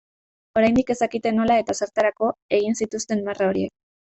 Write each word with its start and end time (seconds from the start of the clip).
Oraindik 0.61 0.89
ez 0.93 0.95
dakite 1.01 1.33
nola 1.39 1.59
eta 1.65 1.77
zertarako 1.81 2.33
egin 2.61 2.81
zituzten 2.81 3.25
marra 3.29 3.53
horiek. 3.53 3.79